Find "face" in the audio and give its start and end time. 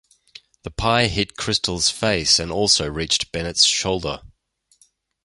1.91-2.39